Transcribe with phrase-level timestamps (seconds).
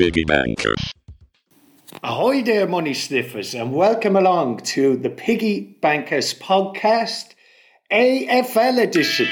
[0.00, 0.94] Piggy Bankers.
[2.02, 7.34] Ahoy there, money sniffers, and welcome along to the Piggy Bankers podcast,
[7.92, 9.28] AFL edition.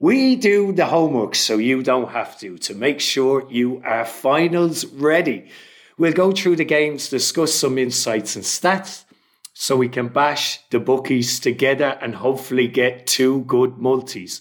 [0.00, 4.86] We do the homework so you don't have to, to make sure you are finals
[4.86, 5.50] ready.
[5.98, 9.04] We'll go through the games, discuss some insights and stats,
[9.52, 14.40] so we can bash the bookies together and hopefully get two good multis.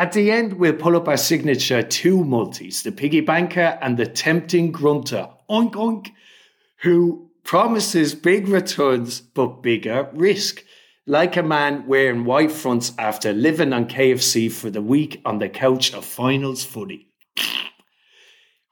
[0.00, 4.06] At the end, we'll pull up our signature two multis, the piggy banker and the
[4.06, 6.12] tempting grunter, oink oink,
[6.76, 10.64] who promises big returns but bigger risk.
[11.04, 15.50] Like a man wearing white fronts after living on KFC for the week on the
[15.50, 17.12] couch of finals footy.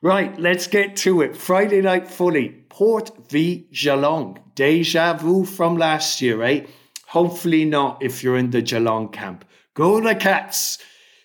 [0.01, 1.37] Right, let's get to it.
[1.37, 4.39] Friday night footy, Port v Geelong.
[4.55, 6.67] Deja vu from last year, eh?
[7.09, 9.45] Hopefully not if you're in the Geelong camp.
[9.75, 10.79] Go the Cats!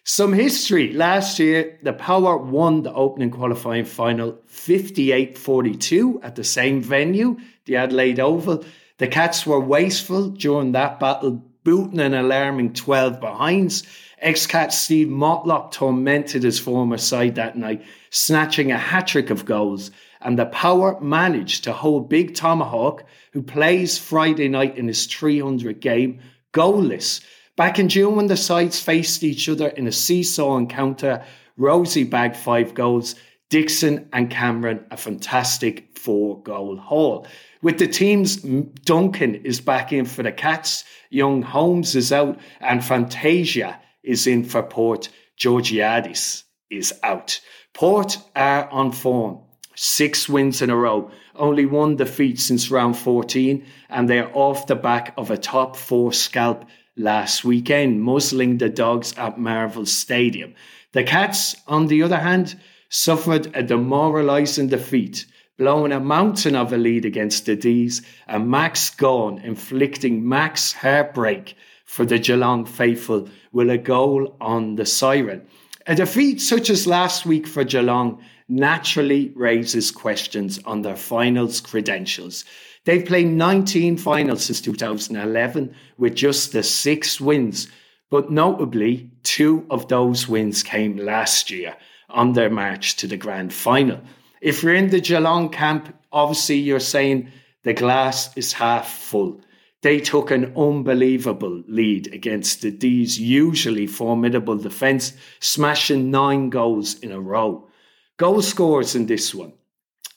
[0.05, 0.91] Some history.
[0.91, 7.37] Last year, the Power won the opening qualifying final 58 42 at the same venue,
[7.63, 8.65] the Adelaide Oval.
[8.97, 13.83] The Cats were wasteful during that battle, booting an alarming 12 behinds.
[14.19, 19.45] Ex Cat Steve Motlop tormented his former side that night, snatching a hat trick of
[19.45, 19.89] goals.
[20.19, 25.79] And the Power managed to hold Big Tomahawk, who plays Friday night in his 300
[25.79, 26.19] game,
[26.51, 27.23] goalless.
[27.55, 31.23] Back in June, when the sides faced each other in a seesaw encounter,
[31.55, 33.13] Rozee bagged five goals,
[33.51, 37.27] Dixon and Cameron a fantastic four goal haul.
[37.61, 42.83] With the teams, Duncan is back in for the Cats, young Holmes is out, and
[42.83, 45.09] Fantasia is in for Port.
[45.39, 47.39] Georgiadis is out.
[47.75, 49.41] Port are on form.
[49.75, 54.75] Six wins in a row, only one defeat since round 14, and they're off the
[54.75, 56.65] back of a top four scalp
[56.95, 60.53] last weekend, muzzling the Dogs at Marvel Stadium.
[60.91, 62.59] The Cats, on the other hand,
[62.89, 65.25] suffered a demoralising defeat,
[65.57, 71.55] blowing a mountain of a lead against the D's, and Max Gawn inflicting max heartbreak
[71.85, 75.47] for the Geelong faithful with a goal on the siren.
[75.85, 82.45] A defeat such as last week for Geelong naturally raises questions on their finals credentials.
[82.85, 87.69] They've played 19 finals since 2011 with just the six wins,
[88.09, 91.75] but notably, two of those wins came last year
[92.09, 94.01] on their march to the grand final.
[94.41, 97.31] If you're in the Geelong camp, obviously you're saying
[97.63, 99.41] the glass is half full.
[99.81, 107.11] They took an unbelievable lead against the D's usually formidable defence, smashing nine goals in
[107.11, 107.69] a row.
[108.17, 109.53] Goal scorers in this one.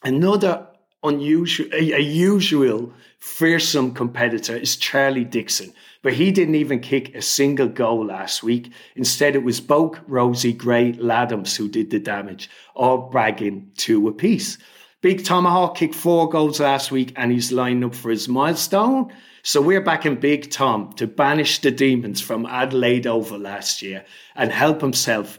[0.04, 0.68] Another
[1.06, 5.72] unusual, a, usual fearsome competitor is Charlie Dixon,
[6.02, 8.70] but he didn't even kick a single goal last week.
[8.94, 14.58] Instead, it was Boak, Rozee, Gray, Ladhams who did the damage, all bragging two apiece.
[15.02, 19.12] Big Tomahawk kicked four goals last week and he's lining up for his milestone.
[19.42, 24.04] So we're back in Big Tom to banish the demons from Adelaide Oval last year
[24.34, 25.38] and help himself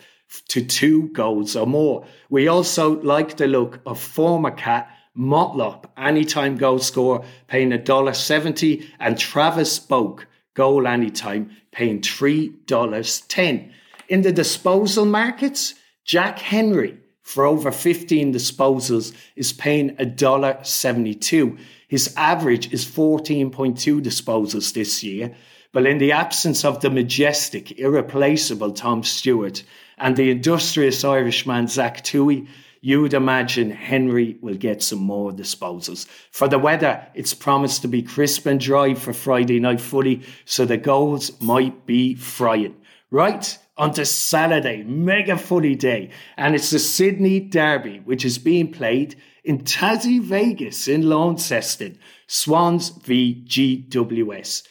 [0.49, 2.05] to two goals or more.
[2.29, 9.17] We also like the look of former cat Motlop, anytime goal score, paying $1.70, and
[9.17, 13.71] Travis Boak, goal anytime, paying $3.10.
[14.09, 15.73] In the disposal markets,
[16.05, 21.59] Jack Henry, for over 15 disposals, is paying $1.72.
[21.87, 25.35] His average is 14.2 disposals this year.
[25.73, 29.63] But in the absence of the majestic, irreplaceable Tom Stewart
[29.97, 32.47] and the industrious Irishman Zach Tuohy,
[32.87, 36.07] you would imagine Henry will get some more disposals.
[36.31, 40.63] For the weather, it's promised to be crisp and dry for Friday night footy, so
[40.63, 42.77] the goals might be frying.
[43.11, 48.71] Right, on to Saturday, mega footy day, and it's the Sydney Derby, which is being
[48.71, 54.65] played in Tassie Vegas in Launceston, Swans v GWS.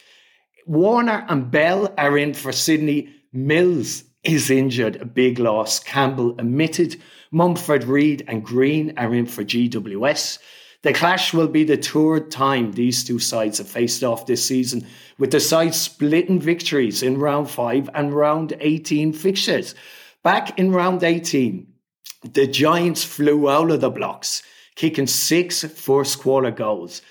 [0.65, 3.13] Warner and Bell are in for Sydney.
[3.31, 5.79] Mills is injured, a big loss.
[5.79, 7.01] Campbell omitted.
[7.31, 10.39] Mumford, Reid, and Green are in for GWS.
[10.83, 14.85] The clash will be the third time these two sides have faced off this season,
[15.17, 19.75] with the sides splitting victories in round 5 and round 18 fixtures.
[20.23, 21.67] Back in round 18,
[22.33, 24.43] the Giants flew out of the blocks
[24.77, 27.01] kicking six first quarter goals.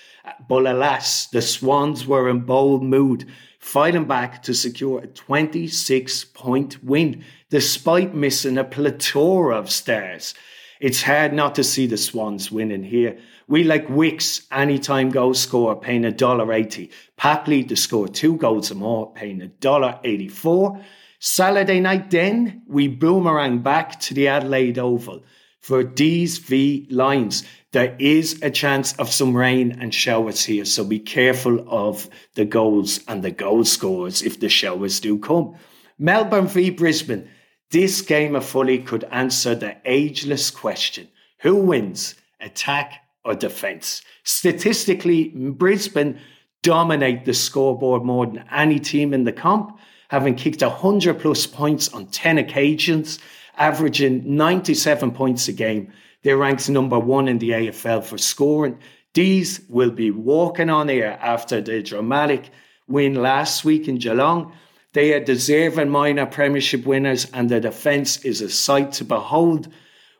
[0.47, 3.25] But alas, the Swans were in bold mood,
[3.59, 10.33] fighting back to secure a 26 point win, despite missing a plethora of stars.
[10.79, 13.17] It's hard not to see the Swans winning here.
[13.47, 16.91] We like Wicks, anytime goal score, paying $1.80.
[17.17, 20.83] Papley to score two goals or more, paying $1.84.
[21.19, 25.23] Saturday night, then we boomerang back to the Adelaide Oval
[25.61, 27.43] for D's v Lions.
[27.77, 32.43] There is a chance of some rain and showers here, so be careful of the
[32.43, 35.57] goals and the goal scores if the showers do come.
[35.99, 37.29] Melbourne v Brisbane.
[37.69, 41.07] This game of fully could answer the ageless question
[41.41, 42.93] who wins, attack
[43.23, 44.01] or defence?
[44.23, 46.19] Statistically, Brisbane
[46.63, 49.77] dominate the scoreboard more than any team in the comp,
[50.09, 53.19] having kicked 100 plus points on 10 occasions,
[53.55, 55.93] averaging 97 points a game.
[56.23, 58.79] They're ranked number one in the AFL for scoring.
[59.13, 62.49] These will be walking on air after the dramatic
[62.87, 64.53] win last week in Geelong.
[64.93, 69.67] They are deserving minor premiership winners, and the defence is a sight to behold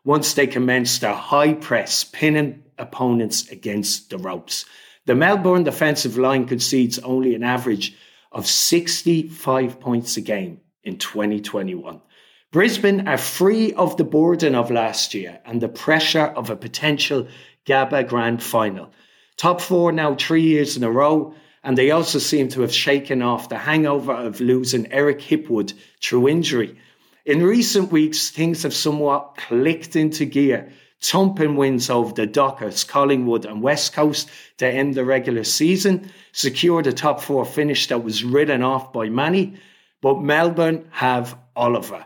[0.03, 4.65] once they commence their high press, pinning opponents against the ropes.
[5.05, 7.95] The Melbourne defensive line concedes only an average
[8.31, 12.01] of 65 points a game in 2021.
[12.51, 17.27] Brisbane are free of the burden of last year and the pressure of a potential
[17.65, 18.91] Gabba Grand Final.
[19.35, 21.33] Top four now three years in a row,
[21.63, 26.29] and they also seem to have shaken off the hangover of losing Eric Hipwood through
[26.29, 26.79] injury.
[27.25, 30.71] In recent weeks, things have somewhat clicked into gear
[31.01, 36.87] thumping wins over the Dockers, Collingwood, and West Coast to end the regular season, secured
[36.87, 39.59] a top four finish that was ridden off by many.
[40.01, 42.05] But Melbourne have Oliver.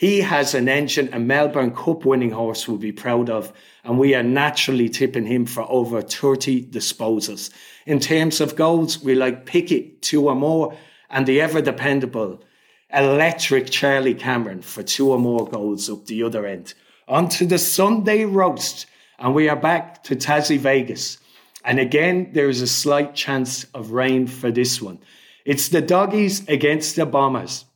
[0.00, 3.52] He has an engine a Melbourne Cup winning horse will be proud of,
[3.84, 7.50] and we are naturally tipping him for over 30 disposals.
[7.84, 10.74] In terms of goals, we like Pickett, two or more,
[11.10, 12.42] and the ever dependable,
[12.90, 16.72] electric Charlie Cameron for two or more goals up the other end
[17.06, 18.86] onto the Sunday roast.
[19.18, 21.18] And we are back to Tassie Vegas.
[21.62, 25.00] And again, there is a slight chance of rain for this one.
[25.44, 27.66] It's the doggies against the bombers.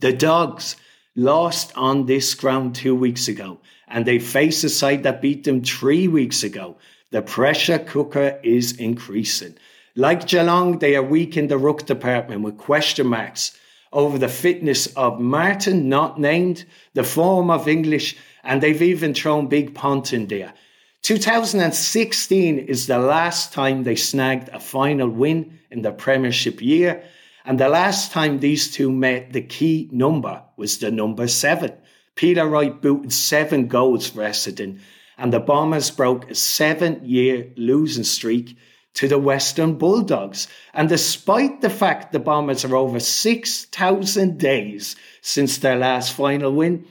[0.00, 0.74] The dogs
[1.14, 5.62] lost on this ground two weeks ago, and they face a side that beat them
[5.62, 6.76] three weeks ago.
[7.10, 9.54] The pressure cooker is increasing.
[9.94, 13.58] Like Geelong, they are weak in the ruck department with question marks
[13.92, 16.64] over the fitness of Martin, not named,
[16.94, 20.54] the form of English, and they've even thrown Big Pont in there.
[21.02, 27.02] 2016 is the last time they snagged a final win in the Premiership year,
[27.44, 31.72] and the last time these two met, the key number was the number seven.
[32.14, 34.80] Peter Wright booted seven goals for Essendon,
[35.18, 38.56] and the Bombers broke a seven year losing streak
[38.94, 40.46] to the Western Bulldogs.
[40.74, 46.86] And despite the fact the Bombers are over 6,000 days since their last final win,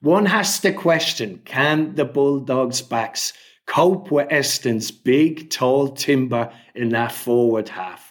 [0.00, 3.32] one has to question can the Bulldogs' backs
[3.66, 8.05] cope with Eston's big, tall timber in that forward half?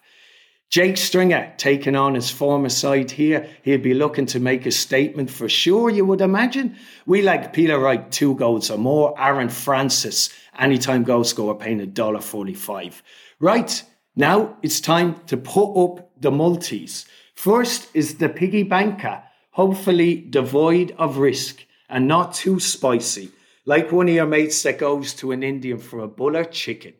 [0.75, 3.47] Jake Stringer taking on his former side here.
[3.61, 6.75] He'll be looking to make a statement for sure, you would imagine.
[7.05, 9.17] We like Peter Wright, two goals or more.
[9.17, 13.01] Aaron Francis, anytime goal scorer, paying $1.45.
[13.39, 13.83] Right,
[14.17, 17.05] now it's time to put up the multis.
[17.35, 23.31] First is the piggy banker, hopefully devoid of risk and not too spicy,
[23.63, 26.95] like one of your mates that goes to an Indian for a buller chicken.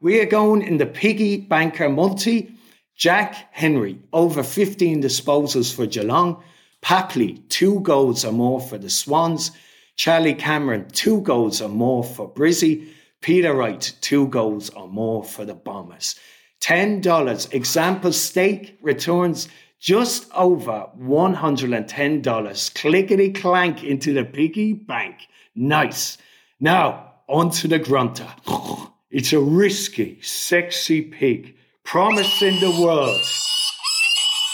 [0.00, 2.56] We are going in the piggy banker multi.
[3.00, 6.44] Jack Henry, over 15 disposals for Geelong.
[6.82, 9.52] Papley, two goals or more for the Swans.
[9.96, 12.88] Charlie Cameron, two goals or more for Brizzy.
[13.22, 16.14] Peter Wright, two goals or more for the Bombers.
[16.60, 17.54] $10.
[17.54, 22.74] Example stake returns just over $110.
[22.74, 25.26] Clickety clank into the piggy bank.
[25.54, 26.18] Nice.
[26.60, 28.28] Now, onto the grunter.
[29.12, 33.20] It's a risky, sexy pig, promising the world.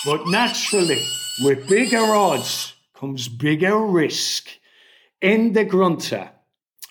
[0.05, 1.03] But naturally,
[1.43, 4.49] with bigger odds comes bigger risk.
[5.21, 6.31] In the grunter,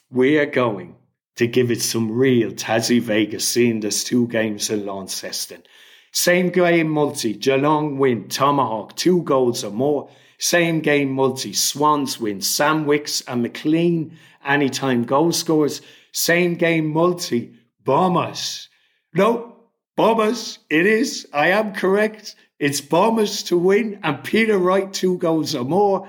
[0.10, 0.96] we are going
[1.36, 5.64] to give it some real Tassie Vegas, seeing there's two games in Launceston.
[6.12, 10.10] Same game multi, Geelong win, Tomahawk, two goals or more.
[10.38, 15.82] Same game multi, Swans win, Sam Wicks and McLean, anytime goal scores.
[16.14, 18.70] Same game multi, Bombers.
[19.14, 19.55] No,
[19.96, 21.28] Bombers, it is.
[21.34, 22.36] I am correct.
[22.60, 26.08] It's Bombers to win and Peter Wright, two goals or more.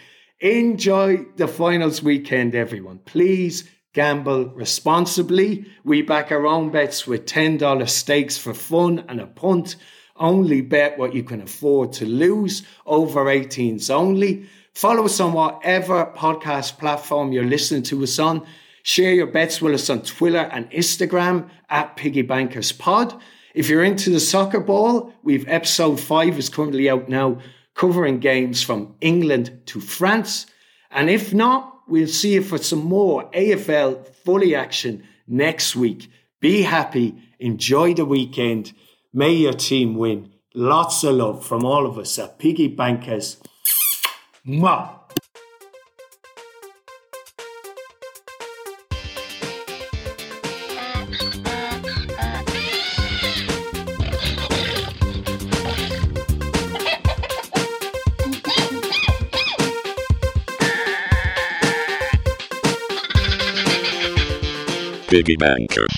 [0.41, 2.99] Enjoy the finals weekend, everyone.
[2.99, 5.65] Please gamble responsibly.
[5.83, 9.75] We back our own bets with $10 stakes for fun and a punt
[10.15, 12.63] Only bet what you can afford to lose.
[12.85, 14.45] Over 18s only.
[14.73, 18.45] Follow us on whatever podcast platform you're listening to us on.
[18.83, 23.19] Share your bets with us on Twitter and Instagram at Piggy Bankers Pod.
[23.53, 27.39] If you're into the soccer ball, we've episode five is currently out now,
[27.73, 30.45] covering games from England to France.
[30.91, 36.09] And if not, we'll see you for some more AFL fully action next week.
[36.39, 38.73] Be happy, enjoy the weekend,
[39.13, 40.31] may your team win.
[40.53, 43.37] Lots of love from all of us at Piggy Bankers.
[44.45, 45.01] Mwah.
[65.11, 65.90] Piggy Bankers.